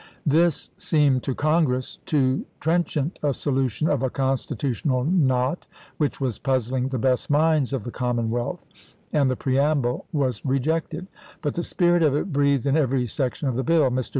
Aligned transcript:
p. 0.25 0.31
2107. 0.31 0.43
This 0.43 0.69
seemed 0.83 1.21
to 1.21 1.35
Congress 1.35 1.99
too 2.07 2.43
trenchant 2.59 3.19
a 3.21 3.27
solu 3.27 3.69
tion 3.69 3.87
of 3.87 4.01
a 4.01 4.09
Constitutional 4.09 5.03
knot 5.03 5.67
which 5.97 6.19
was 6.19 6.39
puzzling 6.39 6.87
the 6.87 6.97
best 6.97 7.29
minds 7.29 7.71
of 7.71 7.83
the 7.83 7.91
commonwealth, 7.91 8.65
and 9.13 9.29
the 9.29 9.35
pre 9.35 9.59
amble 9.59 10.07
was 10.11 10.43
rejected; 10.43 11.05
but 11.43 11.53
the 11.53 11.61
spirit 11.61 12.01
of 12.01 12.15
it 12.15 12.33
breathed 12.33 12.65
in 12.65 12.75
every 12.75 13.05
section 13.05 13.47
of 13.47 13.55
the 13.55 13.61
bill. 13.63 13.91
Mr. 13.91 14.09